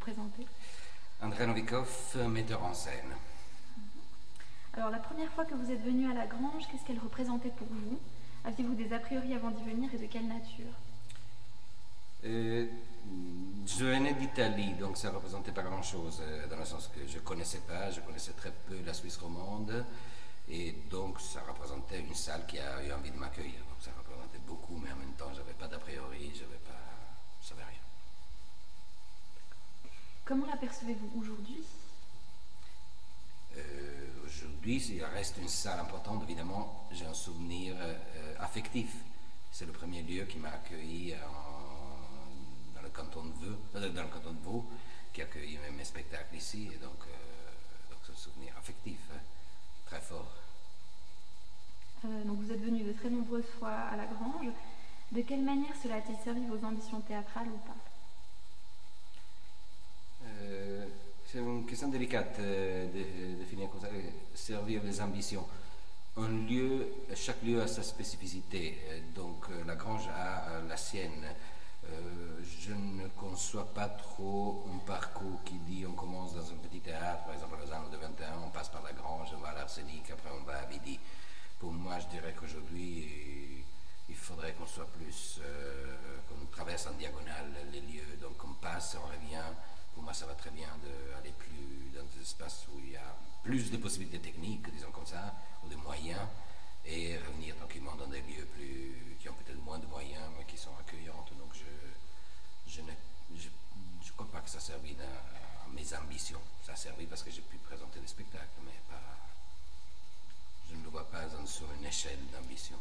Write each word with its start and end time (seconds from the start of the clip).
présenter 0.00 0.46
André 1.22 1.46
Novikov, 1.46 2.16
metteur 2.28 2.64
en 2.64 2.74
scène. 2.74 3.14
Alors 4.72 4.90
la 4.90 4.98
première 4.98 5.30
fois 5.32 5.44
que 5.44 5.54
vous 5.54 5.70
êtes 5.70 5.84
venu 5.84 6.10
à 6.10 6.14
la 6.14 6.26
Grange, 6.26 6.64
qu'est-ce 6.70 6.84
qu'elle 6.84 6.98
représentait 6.98 7.50
pour 7.50 7.68
vous? 7.68 7.98
Aviez-vous 8.44 8.74
des 8.74 8.92
a 8.92 8.98
priori 8.98 9.34
avant 9.34 9.50
d'y 9.50 9.62
venir 9.62 9.92
et 9.92 9.98
de 9.98 10.06
quelle 10.06 10.26
nature? 10.26 10.72
Euh, 12.24 12.66
je 13.66 13.84
venais 13.84 14.14
d'Italie, 14.14 14.72
donc 14.74 14.96
ça 14.96 15.10
ne 15.10 15.16
représentait 15.16 15.52
pas 15.52 15.62
grand-chose, 15.62 16.20
euh, 16.22 16.46
dans 16.48 16.56
le 16.56 16.64
sens 16.64 16.88
que 16.94 17.06
je 17.06 17.16
ne 17.16 17.22
connaissais 17.22 17.60
pas, 17.60 17.90
je 17.90 18.00
connaissais 18.00 18.32
très 18.32 18.52
peu 18.52 18.78
la 18.84 18.94
Suisse 18.94 19.18
romande, 19.18 19.84
et 20.48 20.72
donc 20.90 21.20
ça 21.20 21.40
représentait 21.46 22.00
une 22.00 22.14
salle 22.14 22.46
qui 22.46 22.58
a 22.58 22.82
eu 22.84 22.92
envie 22.92 23.10
de 23.10 23.18
m'accueillir. 23.18 23.60
Donc 23.68 23.78
ça 23.80 23.90
représentait 23.98 24.40
beaucoup, 24.46 24.78
mais 24.82 24.92
en 24.92 24.96
même 24.96 25.14
temps, 25.18 25.30
j'avais 25.34 25.54
pas 25.54 25.68
d'a 25.68 25.78
priori, 25.78 26.32
je 26.34 26.44
savais 27.46 27.62
rien. 27.62 27.89
Comment 30.30 30.46
l'apercevez-vous 30.46 31.10
aujourd'hui? 31.20 31.58
Euh, 33.56 34.06
Aujourd'hui, 34.24 34.76
il 34.94 35.04
reste 35.04 35.38
une 35.38 35.48
salle 35.48 35.80
importante, 35.80 36.22
évidemment, 36.22 36.86
j'ai 36.92 37.04
un 37.04 37.14
souvenir 37.14 37.74
euh, 37.80 38.34
affectif. 38.38 38.94
C'est 39.50 39.66
le 39.66 39.72
premier 39.72 40.02
lieu 40.02 40.24
qui 40.26 40.38
m'a 40.38 40.50
accueilli 40.50 41.16
en- 41.16 42.76
dans 42.76 42.80
le 42.82 42.90
canton 42.90 43.24
de 43.24 43.56
euh, 43.74 43.88
dans 43.88 44.02
le 44.04 44.08
canton 44.08 44.30
de 44.30 44.38
Vaud, 44.44 44.64
qui 45.12 45.20
a 45.20 45.24
accueilli 45.24 45.58
mes, 45.76 45.84
spectacles 45.84 46.36
ici, 46.36 46.68
et 46.72 46.76
donc, 46.78 47.00
euh, 47.08 47.90
donc 47.90 47.98
c'est 48.06 48.12
un 48.12 48.16
souvenir 48.16 48.56
affectif, 48.56 49.00
hein, 49.12 49.18
très 49.86 50.00
fort. 50.00 50.30
Euh, 52.04 52.22
Donc 52.22 52.38
vous 52.38 52.52
êtes 52.52 52.60
venu 52.62 52.84
de 52.84 52.92
très 52.92 53.10
nombreuses 53.10 53.50
fois 53.58 53.72
à 53.72 53.96
la 53.96 54.06
Grange. 54.06 54.46
De 55.10 55.22
quelle 55.22 55.42
manière 55.42 55.74
cela 55.82 55.96
a-t-il 55.96 56.16
servi 56.22 56.46
vos 56.46 56.64
ambitions 56.64 57.00
théâtrales 57.00 57.48
ou 57.48 57.58
pas 57.66 57.74
Euh, 60.42 60.86
c'est 61.30 61.38
une 61.38 61.64
question 61.64 61.88
délicate 61.88 62.36
euh, 62.40 62.86
de, 62.86 63.40
de 63.40 63.44
finir 63.44 63.70
comme 63.70 63.80
ça, 63.80 63.86
euh, 63.86 64.10
servir 64.34 64.82
les 64.82 65.00
ambitions. 65.00 65.46
Un 66.16 66.28
lieu, 66.28 66.88
chaque 67.14 67.42
lieu 67.42 67.62
a 67.62 67.68
sa 67.68 67.82
spécificité, 67.82 68.78
euh, 68.88 69.00
donc 69.14 69.44
euh, 69.50 69.62
la 69.64 69.76
Grange 69.76 70.08
a 70.08 70.48
euh, 70.48 70.68
la 70.68 70.76
sienne. 70.76 71.26
Je 72.62 72.72
ne 72.72 73.08
conçois 73.16 73.66
pas 73.74 73.88
trop 73.88 74.64
un 74.72 74.78
parcours 74.86 75.42
qui 75.44 75.54
dit 75.60 75.84
on 75.86 75.92
commence 75.92 76.34
dans 76.34 76.52
un 76.52 76.56
petit 76.56 76.78
théâtre, 76.78 77.24
par 77.24 77.34
exemple 77.34 77.56
à 77.56 77.64
Lausanne 77.64 77.90
de 77.90 77.96
21, 77.96 78.26
on 78.46 78.50
passe 78.50 78.68
par 78.68 78.82
la 78.82 78.92
Grange, 78.92 79.28
on 79.36 79.40
va 79.40 79.48
à 79.48 79.54
l'Arsenic, 79.54 80.08
après 80.10 80.30
on 80.38 80.44
va 80.44 80.58
à 80.58 80.66
Vidi. 80.66 81.00
Pour 81.58 81.72
moi, 81.72 81.98
je 81.98 82.06
dirais 82.06 82.32
qu'aujourd'hui, 82.38 83.64
il 84.08 84.14
faudrait 84.14 84.52
qu'on 84.52 84.66
soit 84.66 84.86
plus, 84.86 85.40
qu'on 86.28 86.46
traverse 86.46 86.86
en 86.86 86.92
diagonale 86.92 87.50
les 87.72 87.80
lieux, 87.80 88.16
donc 88.20 88.36
on 88.44 88.54
passe, 88.62 88.96
on 89.02 89.06
revient. 89.08 89.42
Moi, 90.02 90.14
ça 90.14 90.26
va 90.26 90.34
très 90.34 90.50
bien 90.50 90.68
d'aller 90.82 91.32
plus 91.32 91.90
dans 91.94 92.04
des 92.04 92.22
espaces 92.22 92.66
où 92.72 92.78
il 92.80 92.90
y 92.90 92.96
a 92.96 93.16
plus 93.44 93.70
de 93.70 93.76
possibilités 93.76 94.18
techniques, 94.18 94.68
disons 94.72 94.90
comme 94.90 95.06
ça, 95.06 95.34
ou 95.64 95.68
de 95.68 95.76
moyens, 95.76 96.26
et 96.84 97.16
revenir 97.18 97.54
tranquillement 97.56 97.94
dans 97.94 98.06
des 98.08 98.20
lieux 98.22 98.46
plus, 98.56 99.16
qui 99.20 99.28
ont 99.28 99.34
peut-être 99.34 99.62
moins 99.62 99.78
de 99.78 99.86
moyens, 99.86 100.24
mais 100.36 100.44
qui 100.44 100.56
sont 100.58 100.74
accueillants. 100.80 101.24
Donc 101.38 101.54
je, 102.66 102.80
ne 102.80 102.92
je, 103.36 103.48
je 104.04 104.12
crois 104.12 104.28
pas 104.30 104.40
que 104.40 104.50
ça 104.50 104.58
a 104.58 104.60
servi 104.60 104.96
à, 105.00 105.64
à 105.64 105.68
mes 105.72 105.94
ambitions. 105.94 106.40
Ça 106.64 106.72
a 106.72 106.76
servi 106.76 107.06
parce 107.06 107.22
que 107.22 107.30
j'ai 107.30 107.42
pu 107.42 107.56
présenter 107.58 108.00
des 108.00 108.08
spectacles, 108.08 108.60
mais 108.64 108.72
je 110.68 110.74
ne 110.76 110.82
le 110.84 110.88
vois 110.90 111.08
pas 111.10 111.22
sur 111.46 111.66
une 111.72 111.84
échelle 111.84 112.18
d'ambition. 112.32 112.76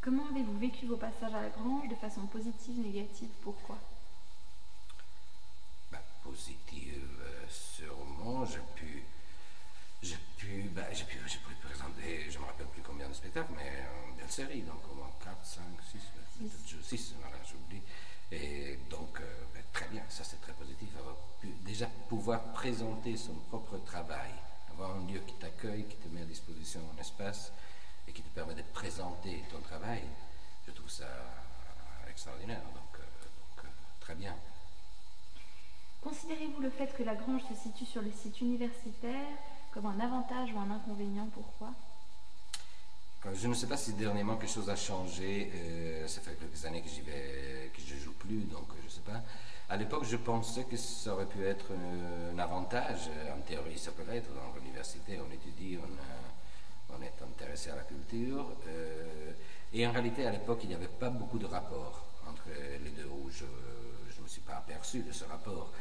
Comment 0.00 0.26
avez-vous 0.28 0.58
vécu 0.58 0.86
vos 0.86 0.96
passages 0.96 1.34
à 1.34 1.42
la 1.42 1.48
Grange 1.48 1.88
de 1.88 1.94
façon 1.96 2.26
positive, 2.26 2.78
négative? 2.78 3.30
Pourquoi? 3.42 3.78
Positive, 6.26 7.20
euh, 7.20 7.44
sûrement. 7.48 8.44
J'ai 8.44 8.60
pu, 8.74 9.04
j'ai 10.02 10.18
pu, 10.36 10.70
bah, 10.74 10.92
j'ai 10.92 11.04
pu, 11.04 11.18
présenter, 11.62 12.30
je 12.30 12.38
me 12.38 12.44
rappelle 12.44 12.66
plus 12.66 12.82
combien 12.82 13.08
de 13.08 13.14
spectacles, 13.14 13.52
mais 13.56 13.68
euh, 13.68 14.10
une 14.10 14.16
belle 14.16 14.30
série, 14.30 14.62
donc 14.62 14.80
au 14.90 14.94
moins 14.94 15.10
4, 15.22 15.44
5, 15.44 15.62
6, 15.92 15.98
peut-être 16.38 16.84
6, 16.84 17.14
voilà, 17.20 17.36
j'oublie. 17.44 17.82
Et 18.32 18.78
donc, 18.90 19.20
euh, 19.20 19.44
bah, 19.54 19.60
très 19.72 19.86
bien, 19.88 20.02
ça 20.08 20.24
c'est 20.24 20.40
très 20.40 20.52
positif, 20.52 20.88
avoir 20.98 21.16
pu 21.40 21.48
déjà 21.64 21.86
pouvoir 22.08 22.42
présenter 22.52 23.16
son 23.16 23.34
propre 23.50 23.78
travail, 23.84 24.30
avoir 24.72 24.96
un 24.96 25.06
lieu 25.06 25.20
qui 25.20 25.34
t'accueille, 25.34 25.86
qui 25.86 25.96
te 25.96 26.08
met 26.08 26.22
à 26.22 26.24
disposition 26.24 26.80
un 26.96 27.00
espace 27.00 27.52
et 28.08 28.12
qui 28.12 28.22
te 28.22 28.34
permet 28.34 28.54
de 28.54 28.62
présenter 28.72 29.42
ton 29.50 29.60
travail. 29.60 30.02
Je 30.66 30.72
trouve 30.72 30.90
ça 30.90 31.06
extraordinaire, 32.08 32.62
donc, 32.74 33.00
euh, 33.00 33.02
donc, 33.02 33.64
euh, 33.64 33.68
très 34.00 34.14
bien. 34.14 34.34
Considérez-vous 36.06 36.62
le 36.62 36.70
fait 36.70 36.86
que 36.96 37.02
la 37.02 37.16
Grange 37.16 37.42
se 37.48 37.54
situe 37.60 37.84
sur 37.84 38.00
le 38.00 38.12
site 38.12 38.40
universitaire 38.40 39.26
comme 39.74 39.86
un 39.86 39.98
avantage 39.98 40.52
ou 40.54 40.58
un 40.60 40.70
inconvénient? 40.70 41.28
Pourquoi? 41.34 41.72
Euh, 43.26 43.34
Je 43.34 43.48
ne 43.48 43.54
sais 43.54 43.66
pas 43.66 43.76
si 43.76 43.92
dernièrement 43.94 44.36
quelque 44.36 44.52
chose 44.52 44.70
a 44.70 44.76
changé. 44.76 45.50
euh, 45.52 46.06
ça 46.06 46.20
fait 46.20 46.38
quelques 46.38 46.64
années 46.64 46.80
que 46.80 46.88
j'y 46.88 47.00
vais, 47.00 47.72
je 47.76 47.96
joue 47.96 48.12
plus, 48.12 48.44
donc 48.44 48.68
euh, 48.70 48.74
je 48.82 48.84
ne 48.84 48.90
sais 48.90 49.00
pas. 49.00 49.20
À 49.68 49.76
l'époque, 49.76 50.04
je 50.04 50.16
pensais 50.16 50.62
que 50.62 50.76
ça 50.76 51.12
aurait 51.12 51.26
pu 51.26 51.44
être 51.44 51.72
un 51.74 52.38
avantage. 52.38 53.10
En 53.36 53.40
théorie, 53.40 53.76
ça 53.76 53.90
peut 53.90 54.04
l'être. 54.08 54.28
Dans 54.32 54.60
l'université, 54.60 55.18
on 55.18 55.32
étudie, 55.34 55.76
on, 56.88 57.02
est 57.02 57.20
intéressé 57.20 57.70
à 57.70 57.74
la 57.74 57.82
culture. 57.82 58.46
et 59.72 59.84
en 59.84 59.90
réalité, 59.90 60.24
à 60.24 60.30
l'époque, 60.30 60.60
il 60.62 60.68
n'y 60.68 60.76
avait 60.76 60.86
pas 60.86 61.10
beaucoup 61.10 61.38
de 61.38 61.46
rapport 61.46 62.04
entre 62.30 62.48
les 62.84 62.90
deux, 62.90 63.08
où 63.08 63.28
je 63.28 63.42
ne 63.44 64.22
me 64.22 64.28
suis 64.28 64.40
pas 64.42 64.58
aperçu 64.58 65.00
de 65.00 65.10
ce 65.10 65.24
rapport. 65.24 65.72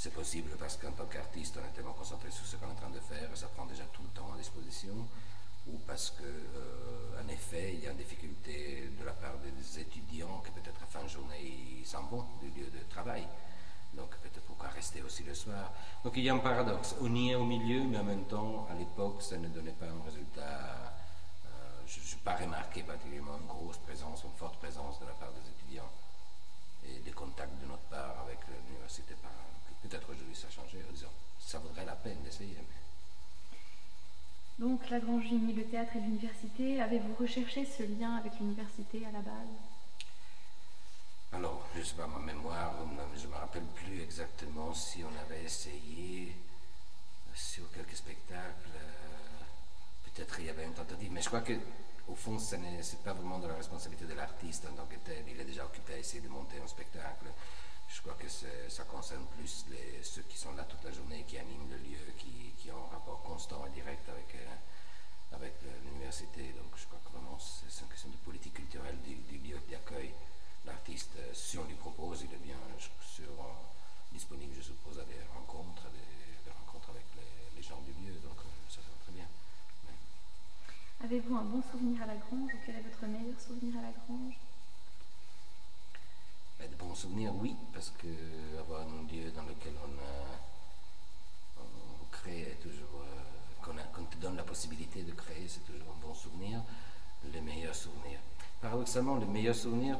C'est 0.00 0.14
possible 0.14 0.50
parce 0.60 0.76
qu'en 0.76 0.92
tant 0.92 1.06
qu'artiste, 1.06 1.58
on 1.60 1.66
est 1.66 1.72
tellement 1.74 1.92
concentré 1.92 2.30
sur 2.30 2.46
ce 2.46 2.54
qu'on 2.54 2.68
est 2.68 2.72
en 2.72 2.74
train 2.76 2.90
de 2.90 3.00
faire, 3.00 3.28
ça 3.36 3.48
prend 3.48 3.66
déjà 3.66 3.82
tout 3.92 4.02
le 4.02 4.10
temps 4.10 4.32
à 4.32 4.36
disposition 4.38 4.94
ou 5.66 5.76
parce 5.88 6.10
que, 6.10 6.22
euh, 6.22 7.20
en 7.20 7.28
effet, 7.28 7.74
il 7.74 7.80
y 7.82 7.88
a 7.88 7.90
une 7.90 7.96
difficulté 7.96 8.90
de 8.96 9.04
la 9.04 9.10
part 9.12 9.34
des 9.38 9.80
étudiants 9.80 10.38
que 10.44 10.50
peut-être 10.50 10.80
à 10.84 10.86
fin 10.86 11.02
de 11.02 11.08
journée 11.08 11.42
ils 11.80 11.84
s'en 11.84 12.04
vont 12.06 12.24
du 12.40 12.48
lieu 12.50 12.66
de 12.70 12.78
travail. 12.88 13.26
Donc 13.92 14.10
peut-être 14.18 14.40
pourquoi 14.46 14.68
rester 14.68 15.02
aussi 15.02 15.24
le 15.24 15.34
soir. 15.34 15.72
Donc 16.04 16.12
il 16.16 16.22
y 16.22 16.28
a 16.30 16.34
un 16.34 16.38
paradoxe. 16.38 16.94
On 17.00 17.12
y 17.16 17.30
est 17.30 17.34
au 17.34 17.44
milieu, 17.44 17.82
mais 17.82 17.98
en 17.98 18.04
même 18.04 18.24
temps, 18.26 18.68
à 18.70 18.74
l'époque, 18.74 19.20
ça 19.20 19.36
ne 19.36 19.48
donnait 19.48 19.72
pas 19.72 19.86
un 19.86 20.04
résultat. 20.04 20.94
euh, 21.44 21.82
je 21.88 21.98
n'ai 21.98 22.22
pas 22.22 22.36
remarqué 22.36 22.84
particulièrement 22.84 23.36
une 23.40 23.48
grosse 23.48 23.78
présence, 23.78 24.22
une 24.22 24.32
forte 24.38 24.58
présence 24.60 25.00
de 25.00 25.06
la 25.06 25.12
part 25.14 25.32
des 25.32 25.50
étudiants 25.50 25.90
et 26.86 27.00
des 27.00 27.10
contacts 27.12 27.58
de 27.60 27.66
notre 27.66 27.82
part 27.90 28.20
avec 28.24 28.38
l'université. 28.46 29.14
Pas- 29.14 29.28
Peut-être 29.80 30.10
aujourd'hui 30.10 30.34
ça 30.34 30.48
a 30.48 30.50
changé, 30.50 30.82
en 30.88 30.92
disant 30.92 31.12
ça 31.38 31.58
vaudrait 31.60 31.84
la 31.84 31.94
peine 32.08 32.22
d'essayer. 32.24 32.56
mais- 32.56 32.64
Donc 34.66 34.88
la 34.90 34.98
Grange 35.00 35.26
unit 35.26 35.52
le 35.52 35.64
théâtre 35.64 35.96
et 35.96 36.00
l'université. 36.00 36.80
Avez-vous 36.80 37.14
recherché 37.14 37.64
ce 37.64 37.82
lien 37.84 38.16
avec 38.16 38.32
l'université 38.40 39.04
à 39.06 39.12
la 39.12 39.20
base? 39.20 39.54
Alors, 41.32 41.66
je 41.74 41.80
ne 41.80 41.84
sais 41.84 41.94
pas, 41.94 42.06
ma 42.06 42.18
mémoire, 42.20 42.72
je 43.16 43.26
ne 43.26 43.30
me 43.32 43.36
rappelle 43.36 43.66
plus 43.74 44.00
exactement 44.00 44.72
si 44.72 45.04
on 45.04 45.14
avait 45.26 45.44
essayé 45.44 46.34
sur 47.34 47.70
quelques 47.72 47.96
spectacles. 47.96 48.70
euh, 48.76 49.44
Peut-être 50.14 50.40
il 50.40 50.46
y 50.46 50.50
avait 50.50 50.64
une 50.64 50.72
tentative, 50.74 51.12
mais 51.12 51.22
je 51.22 51.28
crois 51.28 51.42
que 51.42 51.52
au 52.08 52.14
fond, 52.16 52.38
ce 52.40 52.56
n'est 52.56 52.80
pas 53.04 53.12
vraiment 53.12 53.38
de 53.38 53.46
la 53.46 53.54
responsabilité 53.54 54.06
de 54.06 54.14
l'artiste 54.14 54.66
en 54.66 54.74
tant 54.74 54.86
que 54.86 54.96
tel. 55.04 55.22
Il 55.28 55.38
est 55.38 55.44
déjà 55.44 55.64
occupé 55.64 55.92
à 55.94 55.98
essayer 55.98 56.20
de 56.22 56.28
monter 56.28 56.56
un 56.60 56.66
spectacle. 56.66 57.26
Je 57.88 58.00
crois 58.02 58.14
que 58.14 58.28
ça 58.28 58.84
concerne 58.84 59.24
plus 59.36 59.64
les, 59.70 60.02
ceux 60.02 60.22
qui 60.22 60.38
sont 60.38 60.52
là 60.54 60.64
toute 60.64 60.84
la 60.84 60.92
journée, 60.92 61.24
qui 61.26 61.38
animent 61.38 61.68
le 61.70 61.76
lieu, 61.78 62.12
qui, 62.16 62.52
qui 62.58 62.70
ont 62.70 62.84
un 62.86 62.94
rapport 62.94 63.22
constant 63.22 63.66
et 63.66 63.70
direct 63.70 64.08
avec, 64.08 64.34
euh, 64.36 65.36
avec 65.36 65.54
le- 65.62 65.88
l'université. 65.90 66.52
Donc 66.52 66.70
je 66.76 66.84
crois 66.86 67.00
que 67.04 67.10
vraiment 67.12 67.38
c'est 67.40 67.82
une 67.82 67.88
question 67.88 68.08
de 68.10 68.16
politique 68.16 68.54
culturelle 68.54 68.96
du, 69.02 69.14
du 69.16 69.38
lieu 69.38 69.58
d'accueil. 69.70 70.12
L'artiste, 70.66 71.10
euh, 71.18 71.32
si 71.34 71.58
on 71.58 71.64
lui 71.64 71.74
propose, 71.74 72.22
il 72.22 72.32
est 72.32 72.44
bien 72.44 72.56
euh, 72.56 73.42
disponible, 74.12 74.54
je 74.56 74.62
suppose, 74.62 74.98
à 74.98 75.04
des 75.04 75.18
rencontres, 75.34 75.86
à 75.86 75.90
des, 75.90 76.50
rencontres 76.52 76.90
avec 76.90 77.04
les, 77.16 77.62
gens 77.62 77.80
du 77.82 77.92
lieu. 78.04 78.14
Donc 78.22 78.38
euh, 78.38 78.48
ça, 78.68 78.80
va 78.80 78.94
très 79.02 79.12
bien. 79.12 79.26
Avez-vous 81.04 81.34
un 81.36 81.44
bon 81.44 81.62
souvenir 81.62 82.02
à 82.02 82.06
la 82.06 82.16
Grange? 82.16 82.52
Ou 82.54 82.58
quel 82.64 82.76
est 82.76 82.80
votre 82.82 83.06
meilleur 83.06 83.38
souvenir 83.40 83.76
à 83.78 83.82
la 83.82 83.92
Grange? 83.92 84.34
De 86.66 86.74
bons 86.74 86.94
souvenirs, 86.94 87.32
oui, 87.36 87.54
parce 87.72 87.90
que 87.90 88.08
avoir 88.58 88.82
un 88.82 89.12
lieu 89.12 89.30
dans 89.30 89.44
lequel 89.44 89.74
on, 89.84 89.98
a, 90.02 91.62
on 91.62 92.04
crée 92.10 92.40
est 92.40 92.60
toujours, 92.60 93.02
euh, 93.02 93.74
qu'on, 93.94 94.04
te 94.04 94.16
donne 94.16 94.36
la 94.36 94.42
possibilité 94.42 95.02
de 95.02 95.12
créer, 95.12 95.46
c'est 95.46 95.64
toujours 95.64 95.94
un 95.96 96.06
bon 96.06 96.14
souvenir. 96.14 96.60
Les 97.32 97.40
meilleurs 97.40 97.74
souvenirs. 97.74 98.20
Paradoxalement, 98.60 99.16
les 99.16 99.26
meilleurs 99.26 99.54
souvenirs 99.54 99.98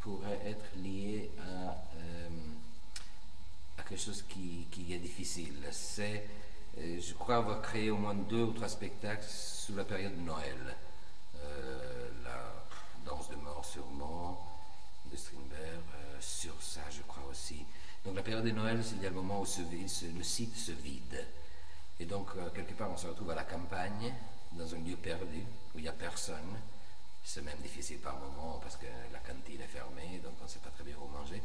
pourraient 0.00 0.40
être 0.44 0.64
liés 0.76 1.30
à, 1.40 1.76
euh, 1.96 2.28
à 3.78 3.82
quelque 3.82 4.00
chose 4.00 4.24
qui, 4.28 4.66
qui 4.70 4.92
est 4.92 4.98
difficile. 4.98 5.56
C'est, 5.70 6.28
euh, 6.78 7.00
je 7.00 7.14
crois 7.14 7.36
avoir 7.36 7.62
créé 7.62 7.90
au 7.90 7.96
moins 7.96 8.14
deux 8.14 8.42
ou 8.42 8.52
trois 8.52 8.68
spectacles 8.68 9.26
sous 9.28 9.74
la 9.74 9.84
période 9.84 10.16
de 10.16 10.22
Noël. 10.22 10.76
La 12.24 12.64
danse 13.04 13.28
de 13.28 13.36
mort 13.36 13.64
sûrement, 13.64 14.51
de 15.12 15.16
Strindberg, 15.16 15.84
euh, 15.94 16.16
sur 16.20 16.60
ça 16.60 16.80
je 16.90 17.02
crois 17.02 17.24
aussi. 17.30 17.64
Donc 18.04 18.16
la 18.16 18.22
période 18.22 18.44
de 18.44 18.50
Noël, 18.50 18.82
c'est 18.82 19.00
le 19.00 19.10
moment 19.10 19.40
où 19.42 19.46
le 19.46 20.22
site 20.22 20.56
se 20.56 20.72
vide. 20.72 21.24
Et 22.00 22.04
donc, 22.04 22.30
euh, 22.36 22.50
quelque 22.50 22.74
part, 22.74 22.90
on 22.90 22.96
se 22.96 23.06
retrouve 23.06 23.30
à 23.30 23.36
la 23.36 23.44
campagne, 23.44 24.12
dans 24.52 24.74
un 24.74 24.78
lieu 24.78 24.96
perdu, 24.96 25.44
où 25.74 25.78
il 25.78 25.82
n'y 25.82 25.88
a 25.88 25.92
personne. 25.92 26.58
C'est 27.22 27.42
même 27.42 27.58
difficile 27.62 27.98
par 27.98 28.18
moment 28.18 28.58
parce 28.60 28.76
que 28.76 28.86
la 29.12 29.20
cantine 29.20 29.60
est 29.60 29.68
fermée, 29.68 30.20
donc 30.24 30.32
on 30.40 30.44
ne 30.44 30.48
sait 30.48 30.58
pas 30.58 30.70
très 30.70 30.82
bien 30.82 30.96
où 31.00 31.06
manger. 31.16 31.40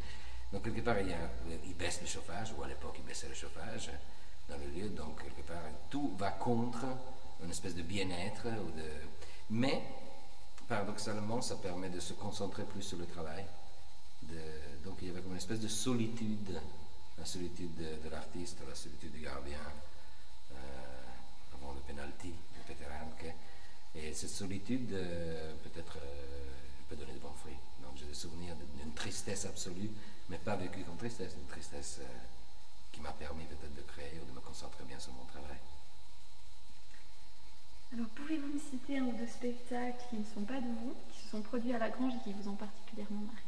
Donc, 0.51 0.63
quelque 0.63 0.81
part, 0.81 0.99
il, 0.99 1.09
y 1.09 1.13
a, 1.13 1.29
il 1.65 1.75
baisse 1.75 2.01
le 2.01 2.07
chauffage, 2.07 2.53
ou 2.57 2.63
à 2.63 2.67
l'époque, 2.67 2.95
il 2.97 3.03
baissait 3.03 3.27
le 3.27 3.35
chauffage 3.35 3.91
dans 4.49 4.57
le 4.57 4.65
lieu. 4.67 4.89
Donc, 4.89 5.21
quelque 5.21 5.45
part, 5.45 5.61
tout 5.91 6.15
va 6.17 6.31
contre 6.31 6.85
une 7.43 7.51
espèce 7.51 7.75
de 7.75 7.83
bien-être. 7.83 8.45
De... 8.45 8.89
Mais, 9.51 9.83
paradoxalement, 10.67 11.41
ça 11.41 11.55
permet 11.55 11.89
de 11.89 11.99
se 11.99 12.13
concentrer 12.13 12.63
plus 12.63 12.81
sur 12.81 12.97
le 12.97 13.05
travail. 13.05 13.45
Donc, 14.83 14.97
il 15.01 15.07
y 15.07 15.11
avait 15.11 15.21
comme 15.21 15.31
une 15.31 15.37
espèce 15.37 15.59
de 15.59 15.67
solitude, 15.67 16.59
la 17.17 17.25
solitude 17.25 17.75
de, 17.75 18.09
l'artiste, 18.09 18.57
la 18.67 18.75
solitude 18.75 19.11
du 19.11 19.21
gardien, 19.21 19.59
euh, 20.51 20.55
avant 21.55 21.73
le 21.73 21.79
penalty 21.81 22.29
de 22.29 22.61
Peter 22.67 22.85
Hanke. 22.85 23.33
Et 23.95 24.13
cette 24.13 24.29
solitude, 24.29 24.91
euh, 24.93 25.53
peut-être, 25.63 25.97
euh, 25.97 26.51
peut 26.89 26.95
donner 26.95 27.13
de 27.13 27.19
bons 27.19 27.33
fruits. 27.41 27.57
Donc, 27.81 27.97
j'ai 27.97 28.05
des 28.05 28.13
souvenirs 28.13 28.55
d'une 28.75 28.93
tristesse 28.93 29.45
absolue, 29.45 29.91
mais 30.29 30.37
pas 30.37 30.55
vécue 30.55 30.83
comme 30.83 30.97
tristesse, 30.97 31.33
une 31.37 31.47
tristesse 31.47 31.99
qui 32.91 33.01
m'a 33.01 33.11
permis 33.11 33.45
peut-être 33.45 33.75
de 33.75 33.81
créer 33.81 34.19
ou 34.21 34.25
de 34.29 34.35
me 34.35 34.41
concentrer 34.41 34.83
bien 34.83 34.99
sur 34.99 35.13
mon 35.13 35.25
travail. 35.25 35.57
Alors, 37.93 38.07
pouvez-vous 38.15 38.53
me 38.53 38.59
citer 38.59 38.97
un 38.97 39.03
ou 39.03 39.13
deux 39.13 39.27
spectacles 39.27 40.03
qui 40.09 40.17
ne 40.17 40.25
sont 40.25 40.43
pas 40.43 40.59
de 40.59 40.67
vous, 40.67 40.93
qui 41.13 41.21
se 41.21 41.29
sont 41.29 41.41
produits 41.41 41.73
à 41.73 41.79
la 41.79 41.89
Grange 41.89 42.13
et 42.15 42.23
qui 42.23 42.33
vous 42.33 42.49
ont 42.49 42.55
particulièrement 42.55 43.21
marqué? 43.21 43.41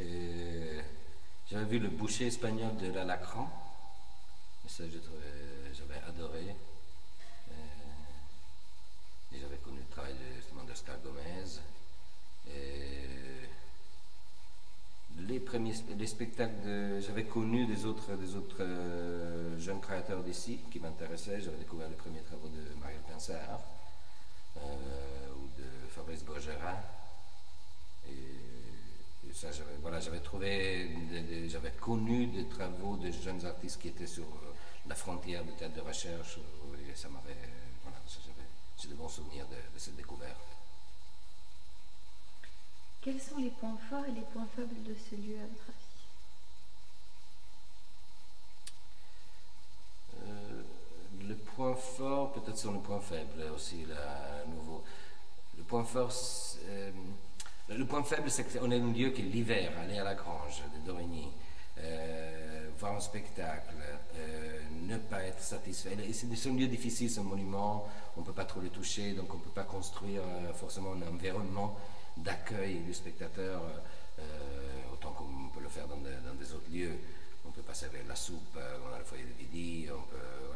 Euh, 0.00 0.82
J'avais 1.50 1.64
vu 1.64 1.78
le 1.80 1.88
boucher 1.88 2.28
espagnol 2.28 2.76
de 2.76 2.92
la 2.92 3.04
Lacran. 3.04 3.50
Ça, 4.68 4.84
j'avais 4.88 6.00
adoré. 6.08 6.56
Euh, 7.50 7.54
et 9.34 9.40
j'avais 9.40 9.58
connu 9.58 9.78
le 9.78 9.92
travail 9.92 10.14
de, 10.14 10.36
justement 10.36 10.64
d'Oscar 10.64 10.96
Gomez. 10.98 11.60
Les 15.18 15.40
premiers 15.40 15.74
les 15.96 16.06
spectacles, 16.06 17.00
j'avais 17.00 17.24
connu 17.24 17.66
des 17.66 17.86
autres, 17.86 18.16
des 18.16 18.34
autres 18.34 18.56
euh, 18.60 19.58
jeunes 19.58 19.80
créateurs 19.80 20.22
d'ici 20.22 20.60
qui 20.70 20.80
m'intéressaient. 20.80 21.40
J'avais 21.40 21.58
découvert 21.58 21.88
les 21.88 21.94
premiers 21.94 22.22
travaux 22.22 22.48
de 22.48 22.80
Marielle 22.80 23.02
Pinsard 23.08 23.60
euh, 24.56 24.60
ou 25.36 25.48
de 25.60 25.66
Fabrice 25.90 26.24
Gogera. 26.24 26.76
Et, 28.08 29.32
ça, 29.32 29.50
j'avais, 29.50 29.76
voilà, 29.82 29.98
trouvé, 30.20 30.88
j'avais 31.48 31.72
connu 31.72 32.28
des 32.28 32.46
travaux 32.46 32.96
de 32.96 33.10
jeunes 33.10 33.44
artistes 33.44 33.80
qui 33.80 33.88
étaient 33.88 34.06
sur 34.06 34.22
euh, 34.22 34.54
la 34.88 34.94
frontière 34.94 35.44
du 35.44 35.52
théâtre 35.54 35.74
de 35.74 35.80
recherche. 35.80 36.38
Et 36.88 36.94
ça 36.94 37.08
m'avait, 37.08 37.36
voilà, 37.82 37.98
j'ai 38.80 38.88
de 38.88 38.94
bons 38.94 39.08
souvenirs 39.08 39.46
de 39.48 39.78
cette 39.78 39.96
découverte. 39.96 40.38
Quels 43.04 43.20
sont 43.20 43.36
les 43.36 43.50
points 43.50 43.76
forts 43.90 44.06
et 44.08 44.12
les 44.12 44.22
points 44.22 44.48
faibles 44.56 44.82
de 44.82 44.94
ce 44.94 45.14
lieu 45.14 45.36
à 45.36 45.46
votre 45.46 45.68
avis 45.68 45.84
euh, 50.26 50.62
Le 51.28 51.34
point 51.34 51.74
fort, 51.74 52.32
peut-être 52.32 52.56
sur 52.56 52.72
le 52.72 52.78
point 52.78 53.00
faible 53.00 53.44
aussi, 53.54 53.84
là, 53.84 54.40
à 54.42 54.46
nouveau. 54.48 54.82
Le 55.58 55.64
point 55.64 55.84
fort, 55.84 56.10
euh, 56.66 56.90
le 57.68 57.84
point 57.84 58.02
faible, 58.04 58.30
c'est 58.30 58.44
qu'on 58.44 58.70
est 58.70 58.80
un 58.80 58.90
lieu 58.90 59.10
qui 59.10 59.20
est 59.20 59.26
l'hiver, 59.26 59.78
aller 59.78 59.98
à 59.98 60.04
la 60.04 60.14
grange 60.14 60.62
de 60.74 60.86
Dorigny, 60.86 61.28
euh, 61.76 62.70
voir 62.78 62.94
un 62.94 63.00
spectacle, 63.00 63.74
ne 64.80 64.96
pas 64.96 65.24
être 65.24 65.42
satisfait. 65.42 65.94
C'est 66.14 66.48
un 66.48 66.54
lieu 66.54 66.68
difficile, 66.68 67.10
un 67.18 67.22
monument, 67.22 67.86
on 68.16 68.20
ne 68.20 68.24
peut 68.24 68.32
pas 68.32 68.46
trop 68.46 68.60
le 68.60 68.70
toucher, 68.70 69.12
donc 69.12 69.26
on 69.34 69.36
ne 69.36 69.42
peut 69.42 69.50
pas 69.50 69.64
construire 69.64 70.22
forcément 70.54 70.92
un 70.92 71.02
environnement 71.12 71.76
d'accueil 72.16 72.80
du 72.80 72.94
spectateur, 72.94 73.62
euh, 74.18 74.22
autant 74.92 75.12
qu'on 75.12 75.48
peut 75.54 75.62
le 75.62 75.68
faire 75.68 75.86
dans, 75.88 75.96
des 75.96 76.52
autres 76.52 76.70
lieux. 76.70 76.98
On 77.46 77.50
peut 77.50 77.62
pas 77.62 77.74
servir 77.74 78.00
la 78.08 78.16
soupe, 78.16 78.56
euh, 78.56 78.78
on 78.88 78.94
a 78.94 78.98
le 78.98 79.04
foyer 79.04 79.24
de 79.24 79.30
peut, 79.30 79.92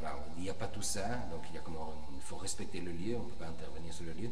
voilà, 0.00 0.16
il 0.36 0.44
n'y 0.44 0.50
a 0.50 0.54
pas 0.54 0.68
tout 0.68 0.82
ça, 0.82 1.06
donc 1.30 1.42
il, 1.50 1.56
y 1.56 1.58
a 1.58 1.60
comment, 1.60 1.92
il 2.14 2.22
faut 2.22 2.36
respecter 2.36 2.80
le 2.80 2.92
lieu, 2.92 3.16
on 3.16 3.24
ne 3.24 3.28
peut 3.30 3.44
pas 3.44 3.48
intervenir 3.48 3.92
sur 3.92 4.04
le 4.04 4.12
lieu. 4.12 4.30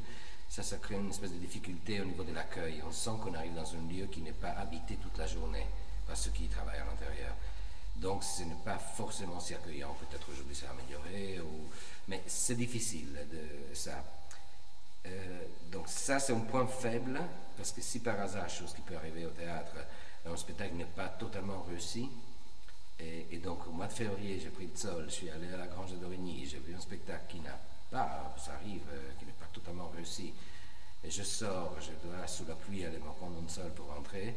Ça, 0.49 0.63
ça 0.63 0.77
crée 0.79 0.95
une 0.95 1.11
espèce 1.11 1.33
de 1.33 1.39
difficulté 1.39 2.01
au 2.01 2.05
niveau 2.05 2.23
de 2.23 2.33
l'accueil. 2.33 2.81
On 2.87 2.93
sent 2.93 3.11
qu'on 3.23 3.35
arrive 3.35 3.55
dans 3.55 3.75
un 3.75 3.93
lieu 3.93 4.07
qui 4.07 4.21
n'est 4.21 4.33
pas 4.33 4.51
habité 4.51 4.97
toute 4.97 5.19
la 5.19 5.27
journée 5.27 5.67
par 6.07 6.17
ceux 6.17 6.31
qui 6.31 6.47
travaillent 6.47 6.79
à 6.79 6.85
l'intérieur. 6.85 7.35
Donc 7.97 8.23
ce 8.23 8.43
n'est 8.43 8.63
pas 8.65 8.79
forcément 8.79 9.41
si 9.41 9.55
accueillant. 9.55 9.95
Peut-être 9.95 10.31
aujourd'hui 10.31 10.55
c'est 10.55 10.67
amélioré, 10.67 11.41
mais 12.09 12.23
c'est 12.27 12.55
difficile 12.55 13.13
de 13.31 13.75
ça. 13.75 14.05
Euh, 15.07 15.47
donc 15.71 15.89
ça, 15.89 16.19
c'est 16.19 16.33
un 16.33 16.41
point 16.41 16.67
faible, 16.67 17.21
parce 17.57 17.73
que 17.73 17.81
si 17.81 18.01
par 18.01 18.21
hasard, 18.21 18.49
chose 18.49 18.73
qui 18.75 18.83
peut 18.83 18.97
arriver 18.97 19.27
au 19.27 19.31
théâtre, 19.31 19.77
un 20.27 20.37
spectacle 20.37 20.75
n'est 20.75 20.85
pas 20.85 21.09
totalement 21.09 21.63
réussi, 21.69 22.09
et, 22.99 23.39
donc 23.39 23.67
au 23.67 23.73
mois 23.73 23.87
de 23.87 23.93
février, 23.93 24.41
j'ai 24.41 24.49
pris 24.49 24.67
le 24.67 24.77
sol, 24.77 25.05
je 25.09 25.15
suis 25.15 25.31
allé 25.31 25.53
à 25.53 25.59
la 25.59 25.67
Grange 25.67 25.93
Dorigny, 26.01 26.47
j'ai 26.47 26.59
vu 26.59 26.75
un 26.75 26.81
spectacle 26.81 27.25
qui 27.29 27.41
n'a 27.41 27.59
pas, 27.91 28.35
ça 28.39 28.55
arrive, 28.55 28.83
euh, 28.91 29.13
qui 29.19 29.27
n'est 29.27 29.33
pas 29.33 29.49
totalement 29.53 29.89
réussi, 29.95 30.33
et 31.05 31.11
je 31.11 31.23
sors, 31.23 31.77
je 31.81 31.93
dois 32.09 32.27
sous 32.27 32.47
la 32.47 32.55
pluie 32.55 32.85
aller 32.85 32.99
me 32.99 33.13
prendre 33.13 33.41
un 33.45 33.49
sol 33.49 33.71
pour 33.75 33.87
rentrer, 33.95 34.35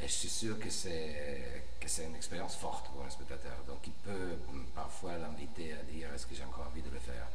et 0.00 0.08
je 0.08 0.12
suis 0.12 0.28
sûr 0.28 0.58
que 0.58 0.70
c'est, 0.70 1.62
que 1.80 1.88
c'est 1.88 2.04
une 2.04 2.16
expérience 2.16 2.56
forte 2.56 2.88
pour 2.90 3.04
un 3.04 3.10
spectateur. 3.10 3.56
Donc 3.66 3.78
il 3.86 3.92
peut 3.92 4.36
parfois 4.74 5.16
l'inviter 5.18 5.72
à 5.72 5.82
dire 5.84 6.12
est-ce 6.12 6.26
que 6.26 6.34
j'ai 6.34 6.44
encore 6.44 6.66
envie 6.70 6.82
de 6.82 6.90
le 6.90 6.98
faire? 6.98 7.28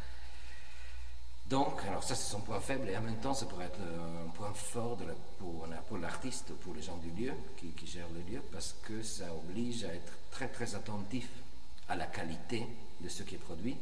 Donc, 1.50 1.82
alors 1.88 2.04
ça 2.04 2.14
c'est 2.16 2.32
son 2.32 2.42
point 2.42 2.60
faible 2.60 2.88
et 2.90 2.98
en 2.98 3.02
même 3.02 3.20
temps 3.20 3.34
ça 3.34 3.46
pourrait 3.48 3.66
être 3.66 3.80
un 3.80 4.30
point 4.30 4.54
fort 4.54 4.98
de 4.98 5.06
pour, 5.40 5.98
l'artiste, 5.98 6.54
pour 6.62 6.76
les 6.76 6.82
gens 6.82 6.98
du 6.98 7.10
lieu 7.10 7.34
qui, 7.58 7.88
gèrent 7.88 8.10
le 8.14 8.22
lieu, 8.32 8.42
parce 8.52 8.76
que 8.84 9.02
ça 9.02 9.26
oblige 9.34 9.84
à 9.84 9.94
être 9.94 10.14
très 10.30 10.48
très 10.48 10.76
attentif 10.76 11.28
à 11.88 11.96
la 11.96 12.06
qualité 12.06 12.66
de 13.02 13.10
ce 13.10 13.24
qui 13.24 13.36
est 13.36 13.40
produit. 13.40 13.76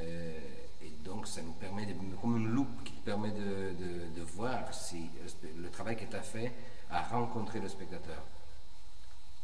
Euh, 0.00 0.38
et 0.82 0.90
donc 1.04 1.26
ça 1.26 1.40
nous 1.42 1.52
permet, 1.52 1.86
de, 1.86 1.94
comme 2.20 2.36
une 2.36 2.48
loupe 2.48 2.84
qui 2.84 2.92
permet 2.92 3.30
de, 3.30 4.22
voir 4.34 4.72
si 4.72 5.10
le 5.56 5.70
travail 5.70 5.96
qui 5.96 6.04
est 6.04 6.22
fait 6.22 6.52
a 6.90 7.02
rencontré 7.02 7.60
le 7.60 7.68
spectateur. 7.68 8.22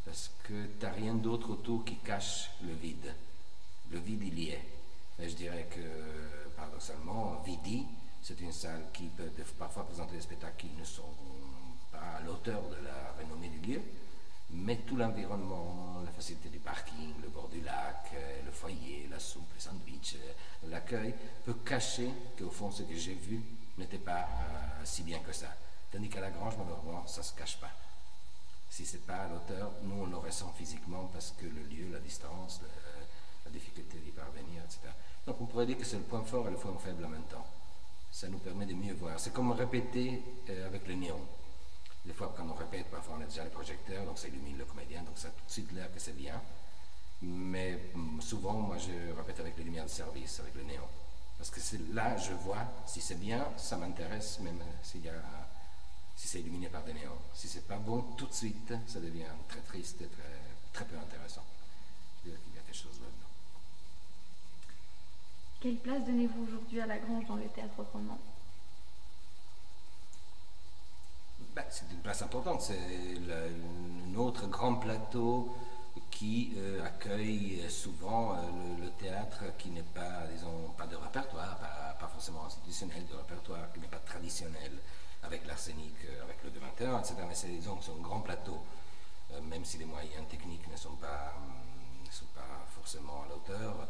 Parce 0.05 0.31
que 0.45 0.67
tu 0.79 0.85
n'as 0.85 0.93
rien 0.93 1.15
d'autre 1.15 1.51
autour 1.51 1.85
qui 1.85 1.97
cache 1.97 2.51
le 2.63 2.73
vide. 2.75 3.15
Le 3.91 3.99
vide 3.99 4.23
il 4.25 4.39
y 4.39 4.49
est. 4.51 4.78
Et 5.21 5.29
je 5.29 5.35
dirais 5.35 5.67
que 5.71 6.51
paradoxalement, 6.57 7.43
Vidi, 7.45 7.87
c'est 8.23 8.41
une 8.41 8.53
salle 8.53 8.85
qui 8.93 9.07
peut 9.09 9.31
parfois 9.59 9.85
présenter 9.85 10.15
des 10.15 10.21
spectacles 10.21 10.67
qui 10.67 10.71
ne 10.79 10.85
sont 10.85 11.15
pas 11.91 12.19
à 12.19 12.21
l'auteur 12.21 12.63
de 12.69 12.77
la 12.85 13.15
renommée 13.21 13.49
du 13.49 13.59
lieu, 13.59 13.83
mais 14.51 14.77
tout 14.87 14.97
l'environnement, 14.97 16.03
la 16.05 16.13
facilité 16.13 16.49
du 16.49 16.59
parking, 16.59 17.15
le 17.23 17.29
bord 17.29 17.49
du 17.49 17.61
lac, 17.63 18.11
euh, 18.15 18.43
le 18.45 18.51
foyer, 18.51 19.09
la 19.11 19.19
soupe, 19.19 19.53
les 19.55 19.61
sandwichs, 19.61 20.15
euh, 20.17 20.71
l'accueil, 20.71 21.15
peut 21.45 21.55
cacher 21.65 22.11
qu'au 22.39 22.51
fond, 22.51 22.71
ce 22.71 22.83
que 22.83 22.95
j'ai 22.95 23.15
vu 23.15 23.41
n'était 23.77 23.99
pas 23.99 24.21
euh, 24.21 24.85
si 24.85 25.03
bien 25.03 25.19
que 25.19 25.33
ça. 25.33 25.49
Tandis 25.91 26.09
qu'à 26.09 26.21
la 26.21 26.31
grange, 26.31 26.55
malheureusement, 26.59 27.07
ça 27.07 27.21
ne 27.21 27.27
se 27.27 27.35
cache 27.35 27.59
pas. 27.61 27.71
Si 28.71 28.87
ce 28.87 28.95
n'est 28.95 29.03
pas 29.03 29.17
à 29.17 29.29
l'auteur, 29.29 29.73
nous, 29.83 30.03
on 30.03 30.07
le 30.07 30.17
ressent 30.17 30.53
physiquement 30.57 31.11
parce 31.13 31.33
que 31.33 31.47
le 31.47 31.63
lieu, 31.63 31.93
la 31.93 31.99
distance, 31.99 32.61
la 33.45 33.51
difficulté 33.51 33.99
d'y 33.99 34.11
parvenir, 34.11 34.63
etc. 34.65 34.81
Donc 35.27 35.41
on 35.41 35.47
pourrait 35.47 35.67
dire 35.67 35.79
que 35.79 35.85
c'est 35.85 35.97
le 35.97 36.03
point 36.03 36.23
fort 36.23 36.47
et 36.49 36.51
le 36.51 36.57
point 36.57 36.77
faible 36.79 37.05
en 37.05 37.09
même 37.09 37.27
temps. 37.31 37.47
Ça 38.11 38.29
nous 38.29 38.39
permet 38.39 38.67
de 38.67 38.75
mieux 38.75 38.95
voir. 38.95 39.21
C'est 39.21 39.33
comme 39.33 39.53
répéter 39.53 40.23
euh, 40.49 40.67
avec 40.67 40.87
le 40.89 40.95
néon. 40.95 41.21
Des 42.05 42.15
fois, 42.15 42.33
quand 42.37 42.49
on 42.49 42.55
répète, 42.55 42.87
parfois 42.91 43.17
on 43.19 43.23
a 43.23 43.27
déjà 43.27 43.45
les 43.45 43.51
projecteurs, 43.51 44.05
donc 44.07 44.19
ça 44.19 44.29
illumine 44.29 44.57
le 44.57 44.65
comédien, 44.65 45.03
donc 45.03 45.19
ça 45.19 45.29
a 45.29 45.31
tout 45.31 45.45
de 45.47 45.51
suite 45.51 45.73
l'air 45.73 45.93
que 45.93 46.01
c'est 46.01 46.17
bien. 46.17 46.41
Mais 47.21 47.91
mm, 47.95 48.21
souvent, 48.21 48.55
moi, 48.55 48.79
je 48.79 49.13
répète 49.15 49.41
avec 49.41 49.59
les 49.59 49.65
lumières 49.65 49.85
de 49.85 49.91
service, 49.91 50.41
avec 50.41 50.55
le 50.55 50.63
néon. 50.63 50.89
Parce 51.37 51.51
que 51.51 51.61
là, 51.93 52.17
je 52.17 52.33
vois, 52.33 52.67
si 52.87 53.01
c'est 53.01 53.19
bien, 53.21 53.47
ça 53.57 53.77
m'intéresse, 53.77 54.41
même 54.41 54.61
s'il 54.83 55.05
y 55.05 55.09
a, 55.09 55.13
si 56.17 56.27
c'est 56.27 56.41
illuminé 56.41 56.69
par 56.69 56.83
des 56.83 56.95
néons. 56.95 57.19
Si 57.35 57.47
c'est 57.47 57.67
pas 57.67 57.77
bon, 57.77 58.03
tout 58.17 58.27
de 58.27 58.35
suite, 58.35 58.73
ça 58.87 59.01
devient 59.01 59.31
très 59.47 59.61
triste 59.61 59.99
très, 59.99 60.41
très 60.73 60.85
peu 60.85 60.97
intéressant. 60.99 61.45
Je 62.19 62.31
dirais 62.31 62.41
qu'il 62.43 62.55
y 62.55 62.59
a 62.59 62.63
quelque 62.63 62.77
chose 62.77 63.01
là-dedans. 63.01 63.18
Quelle 65.61 65.77
place 65.77 66.05
donnez-vous 66.05 66.45
aujourd'hui 66.45 66.81
à 66.81 66.87
la 66.87 66.99
Grange 66.99 67.27
dans 67.27 67.35
le 67.35 67.49
théâtre 67.49 67.85
roman 67.93 68.19
ben, 71.55 71.65
C'est 71.69 71.91
une 71.91 71.99
place 71.99 72.23
importante. 72.23 72.63
C'est 72.63 72.79
un 72.79 74.15
autre 74.15 74.47
grand 74.47 74.77
plateau 74.77 75.53
qui 76.13 76.53
euh, 76.57 76.85
accueille 76.85 77.65
souvent 77.69 78.35
euh, 78.35 78.39
le, 78.81 78.91
théâtre 78.91 79.45
qui 79.59 79.71
n'est 79.71 79.83
pas, 79.83 80.27
disons, 80.33 80.71
pas 80.77 80.87
de 80.87 80.97
répertoire, 80.97 81.59
pas, 81.99 82.09
forcément 82.09 82.47
institutionnel, 82.47 83.05
de 83.07 83.17
répertoire 83.17 83.73
qui 83.73 83.81
n'est 83.81 83.89
pas 83.89 83.99
traditionnel, 83.99 84.73
avec 85.23 85.47
l'arsenic, 85.47 85.95
euh, 86.05 86.23
avec 86.23 86.37
le 86.45 86.51
21, 86.51 87.01
etc. 87.01 87.15
Mais 87.29 87.35
c'est, 87.35 87.49
disons, 87.49 87.79
un 87.79 88.01
grand 88.01 88.21
plateau. 88.21 88.59
même 89.43 89.65
si 89.65 89.79
les 89.79 89.85
moyens 89.85 90.27
techniques 90.29 90.67
ne 90.71 90.77
sont 90.77 90.97
pas, 90.97 91.35
ne 92.05 92.11
sont 92.11 92.31
pas 92.35 92.67
forcément 92.75 93.25
à 93.25 93.29
la 93.29 93.35
hauteur, 93.37 93.89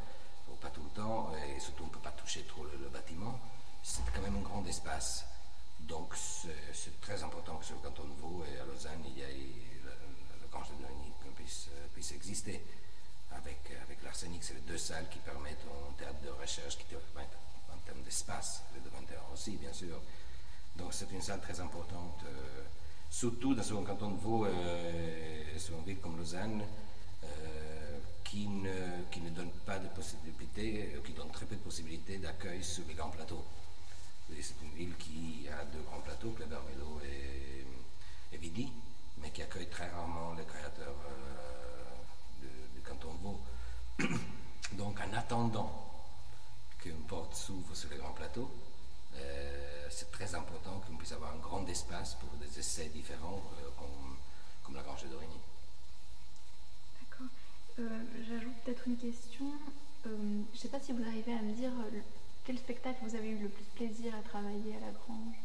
ou 0.51 0.57
pas 0.57 0.71
tout 0.71 0.83
le 0.83 0.91
temps, 0.91 1.31
et 1.37 1.55
surtout 1.69 1.85
on 1.85 1.87
ne 1.87 1.93
peut 1.93 1.99
pas 2.01 2.13
toucher 2.13 2.43
trop 2.45 2.65
le, 2.65 2.89
bâtiment, 2.89 3.39
c'est 3.83 4.03
quand 4.15 4.23
même 4.23 4.37
un 4.37 4.41
grand 4.41 4.65
espace. 4.67 5.27
Donc 5.81 6.15
c'est 6.17 7.01
très 7.01 7.23
important 7.23 7.57
que 7.57 7.65
sur 7.65 7.77
le 7.77 7.83
canton 7.83 8.05
de 8.05 8.15
Vaud 8.21 8.43
et 8.51 8.59
à 8.59 8.65
Lausanne, 8.65 9.05
il 9.07 9.19
y 9.19 9.21
ait 9.21 9.53
le, 9.85 10.49
Grange 10.51 10.69
de 10.71 11.33
puisse, 11.37 11.69
euh, 11.75 11.87
puisse 11.93 12.13
exister. 12.13 12.65
Avec, 13.33 13.61
avec 13.85 14.03
l'arsenic, 14.03 14.43
c'est 14.43 14.55
les 14.55 14.61
deux 14.61 14.79
salles 14.79 15.09
qui 15.11 15.19
permettent 15.19 15.67
un 15.69 15.93
théâtre 15.93 16.21
de 16.25 16.31
recherche 16.31 16.79
qui 16.79 16.85
permettent 16.85 17.37
en 17.71 17.77
termes 17.85 18.03
d'espace, 18.03 18.63
le 18.75 18.81
21 18.91 19.35
aussi 19.35 19.57
bien 19.57 19.73
sûr. 19.73 20.01
Donc 20.77 20.95
c'est 20.95 21.11
une 21.13 21.21
salle 21.21 21.41
très 21.41 21.61
importante, 21.61 22.25
euh, 22.25 22.65
surtout 23.11 23.55
dans 23.55 23.79
un 23.79 23.85
canton 23.85 24.13
de 24.13 24.21
Vaud 24.21 24.47
euh, 24.47 25.59
sur 25.59 25.77
une 25.77 25.85
ville 25.85 25.99
comme 25.99 26.17
Lausanne, 26.17 26.63
euh, 27.25 27.58
qui, 28.29 28.47
ne, 28.47 29.05
qui 29.11 29.21
ne 29.21 29.31
donne 29.31 29.51
pas 29.65 29.79
de 29.79 29.89
possibilités, 29.89 30.93
euh, 30.95 31.01
qui 31.05 31.13
donne 31.13 31.31
très 31.31 31.47
peu 31.47 31.57
de 31.57 31.61
possibilités 31.61 32.19
d'accueil 32.19 32.63
sur 32.63 32.85
les 32.87 32.95
grands 32.95 33.11
plateaux. 33.11 33.45
C'est 34.31 34.63
une 34.63 34.75
ville 34.77 34.97
qui 34.97 35.49
a 35.49 35.65
deux 35.65 35.81
grands 35.83 36.01
plateaux, 36.01 36.31
Cléber-Mélo 36.33 37.01
et, 37.05 38.35
et 38.35 38.39
Vidi, 38.39 38.71
mais 39.19 39.31
qui 39.31 39.43
accueille 39.43 39.69
très 39.69 39.89
rarement 39.89 40.35
les 40.35 40.45
créateurs 40.45 40.95
euh, 41.09 42.47
du 42.75 42.81
canton 42.83 43.15
de 43.15 43.23
Vaud. 43.23 43.41
Donc 44.73 44.99
en 45.01 45.17
attendant 45.17 45.89
qu'une 46.79 47.03
porte 47.07 47.35
s'ouvre 47.35 47.75
sur 47.75 47.89
les 47.91 47.97
grands 47.97 48.13
plateaux, 48.13 48.51
euh, 49.15 49.87
c'est 49.91 50.11
très 50.11 50.35
important 50.35 50.81
qu'on 50.87 50.97
puisse 50.97 51.13
avoir 51.13 51.33
un 51.33 51.39
grand 51.39 51.67
espace 51.67 52.15
pour 52.15 52.29
des 52.39 52.59
essais 52.59 52.89
différents 52.91 53.43
euh, 53.63 53.71
comme, 54.65 54.75
la 54.75 54.83
Grange 54.83 55.09
Dorigny. 55.11 55.39
Euh, 57.79 58.03
J'ajoute 58.29 58.55
peut-être 58.65 58.87
une 58.89 58.97
question. 58.97 59.47
Euh, 60.07 60.11
je 60.53 60.57
ne 60.57 60.61
sais 60.61 60.69
pas 60.69 60.81
si 60.81 60.93
vous 60.93 61.03
arrivez 61.03 61.33
à 61.33 61.43
me 61.43 61.53
dire 61.53 61.71
euh, 61.71 62.01
quel 62.45 62.59
spectacle 62.59 62.99
vous 63.03 63.15
avez 63.15 63.29
eu 63.31 63.39
le 63.39 63.49
plus 63.49 63.65
plaisir 63.77 64.15
à 64.15 64.23
travailler 64.23 64.77
à 64.77 64.81
la 64.81 64.93
Grange? 64.93 65.37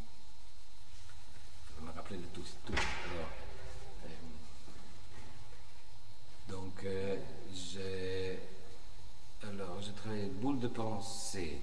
Je 1.78 1.86
me 1.86 1.92
rappelais 1.92 2.18
de 2.18 2.26
tout. 2.34 2.46
tout. 2.66 2.74
Alors, 2.74 3.30
donc, 6.50 6.86
j'ai 7.54 8.40
alors, 9.44 9.82
j'ai 9.82 9.92
travaillé 9.94 10.26
Boule 10.28 10.60
de 10.60 10.68
pensée. 10.68 11.60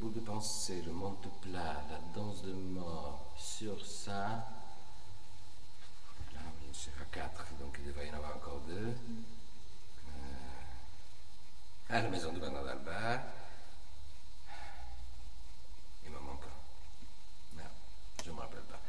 Boule 0.00 0.12
de 0.14 0.20
pensée, 0.20 0.82
le 0.82 0.92
monte 0.92 1.28
plat, 1.42 1.84
la 1.88 2.00
danse 2.14 2.42
de 2.42 2.52
mort. 2.52 3.32
Sur 3.38 3.84
ça, 3.86 4.46
suis 6.74 6.90
à 7.00 7.04
4, 7.12 7.44
donc 7.60 7.76
il 7.78 7.86
devrait 7.86 8.08
y 8.08 8.10
en 8.10 8.14
avoir 8.14 8.36
encore 8.36 8.60
deux. 8.66 8.94
Euh, 10.08 10.14
à 11.88 12.02
la 12.02 12.08
maison 12.08 12.32
de 12.32 12.40
Bernard 12.40 12.64
d'Alba. 12.64 13.22
Il 16.04 16.10
me 16.10 16.18
manque 16.18 16.42
un. 16.44 17.58
Non, 17.58 17.70
je 18.24 18.30
ne 18.30 18.34
me 18.34 18.40
rappelle 18.40 18.62
pas. 18.62 18.80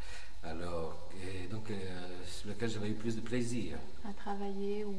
Alors, 0.50 1.10
et 1.22 1.48
donc, 1.48 1.70
euh, 1.70 2.26
sur 2.26 2.50
lequel 2.50 2.70
j'avais 2.70 2.90
eu 2.90 2.96
plus 2.96 3.16
de 3.16 3.22
plaisir. 3.22 3.78
à 4.08 4.14
travailler 4.14 4.84
ou 4.86 4.98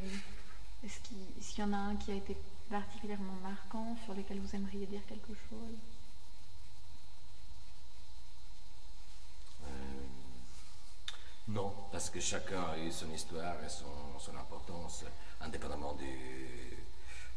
est-ce 0.85 1.01
qu'il 1.01 1.19
est-ce 1.39 1.51
qu'il 1.51 1.65
y 1.65 1.67
en 1.67 1.73
a 1.73 1.77
un 1.77 1.97
qui 1.97 2.13
a 2.13 2.15
été 2.15 2.37
particulièrement 2.71 3.37
marquant 3.43 3.97
sur 4.05 4.15
lequel 4.15 4.39
vous 4.41 4.55
aimeriez 4.55 4.87
dire 4.87 5.01
quelque 5.09 5.35
chose? 5.51 5.77
Euh, 9.65 9.69
non, 11.49 11.73
parce 11.97 12.11
que 12.11 12.21
chacun 12.21 12.63
a 12.63 12.77
eu 12.77 12.93
son 12.93 13.11
histoire 13.11 13.57
et 13.65 13.71
son, 13.71 14.37
importance, 14.37 15.07
indépendamment 15.41 15.95
du, 15.95 16.77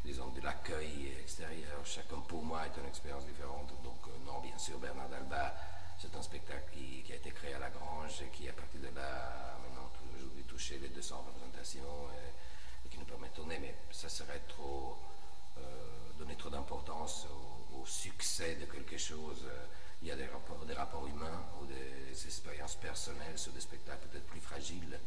disons, 0.04 0.28
de 0.36 0.42
l'accueil 0.42 1.14
extérieur. 1.18 1.80
Chacun, 1.82 2.20
pour 2.28 2.44
moi, 2.44 2.66
est 2.66 2.78
une 2.78 2.86
expérience 2.86 3.24
différente. 3.24 3.72
Donc, 3.82 3.96
euh, 4.06 4.10
non, 4.26 4.38
bien 4.42 4.58
sûr, 4.58 4.78
Bernard 4.78 5.08
d'Alba, 5.08 5.54
c'est 5.98 6.14
un 6.14 6.20
spectacle 6.20 6.70
qui, 6.74 7.10
a 7.10 7.16
été 7.16 7.30
créé 7.30 7.54
à 7.54 7.58
la 7.58 7.70
Grange 7.70 8.20
et 8.20 8.28
qui, 8.36 8.50
à 8.50 8.52
partir 8.52 8.82
de 8.82 8.94
là, 8.94 9.56
maintenant, 9.62 9.88
aujourd'hui, 10.14 10.44
touché 10.44 10.78
les 10.78 10.90
200 10.90 11.24
représentations 11.26 12.10
et, 12.84 12.88
qui 12.90 12.98
nous 12.98 13.06
permet 13.06 13.28
de 13.28 13.34
tourner. 13.34 13.58
Mais 13.60 13.74
ça 13.90 14.10
serait 14.10 14.42
trop, 14.46 14.98
euh, 15.56 15.62
donner 16.18 16.36
trop 16.36 16.50
d'importance 16.50 17.26
au, 17.30 17.80
au 17.80 17.86
succès 17.86 18.56
de 18.56 18.66
quelque 18.66 18.98
chose. 18.98 19.42
Euh, 19.46 19.64
Il 20.02 20.08
y 20.08 20.10
a 20.10 20.16
des 20.16 20.26
rapports, 20.26 20.64
des 20.64 20.74
rapports 20.74 21.06
humains 21.06 21.44
ou 21.60 21.66
des 21.66 22.26
expériences 22.26 22.76
personnelles 22.76 23.38
sur 23.38 23.52
des 23.52 23.60
spectacles 23.60 24.08
peut-être 24.08 24.26
plus 24.26 24.40
fragiles 24.40 24.98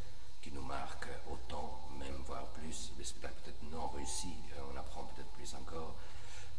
qui 0.42 0.52
nous 0.52 0.62
marquent 0.62 1.10
autant, 1.32 1.80
même 1.98 2.22
voire 2.28 2.46
plus. 2.50 2.92
Des 2.98 3.04
spectacles 3.04 3.42
peut-être 3.44 3.64
non 3.72 3.88
réussis, 3.88 4.36
euh, 4.56 4.62
on 4.72 4.78
apprend 4.78 5.06
peut-être 5.06 5.30
plus 5.32 5.54
encore. 5.56 5.96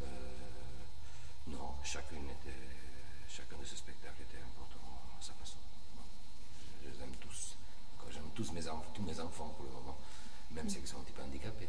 Euh, 0.03 0.07
non, 1.47 1.75
chacune 1.85 2.29
chacun 3.29 3.57
de 3.59 3.65
ces 3.65 3.77
spectacles 3.77 4.23
était 4.23 4.43
important 4.43 4.81
à 5.19 5.23
sa 5.23 5.33
façon. 5.35 5.59
Je, 6.83 6.89
les 6.89 7.03
aime 7.03 7.15
tous. 7.21 7.57
J'aime 8.11 8.31
tous 8.35 8.53
mes, 8.53 8.63
tous 8.95 9.03
mes 9.03 9.21
enfants 9.21 9.49
pour 9.57 9.65
le 9.65 9.73
moment, 9.73 9.99
même 10.53 10.69
ceux 10.69 10.81
qui 10.81 10.87
sont 10.87 10.99
un 10.99 11.03
petit 11.03 11.13
peu 11.13 11.23
handicapés. 11.23 11.69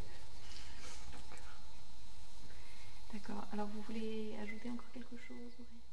D'accord. 3.13 3.45
Alors 3.53 3.67
vous 3.67 3.81
voulez 3.81 4.35
ajouter 4.41 4.69
encore 4.69 4.91
quelque 4.93 5.17
chose 5.17 5.53
Aurélie 5.59 5.84